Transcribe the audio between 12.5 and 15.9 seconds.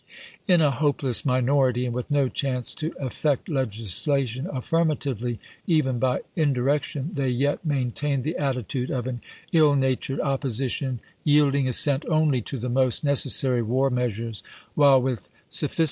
the SIGNS OF THE TIMES 105 most necessary war measures, while, with sophisti chap.